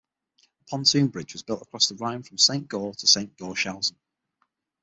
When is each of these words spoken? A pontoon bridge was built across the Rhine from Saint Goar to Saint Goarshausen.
A 0.59 0.63
pontoon 0.65 1.09
bridge 1.09 1.33
was 1.33 1.43
built 1.43 1.61
across 1.61 1.87
the 1.87 1.93
Rhine 1.95 2.23
from 2.23 2.39
Saint 2.39 2.67
Goar 2.67 2.97
to 2.97 3.05
Saint 3.05 3.37
Goarshausen. 3.37 3.97